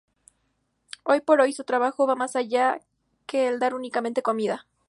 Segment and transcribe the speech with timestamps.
[1.03, 2.81] Hoy por hoy su trabajo va más allá
[3.27, 4.65] que el dar únicamente comida.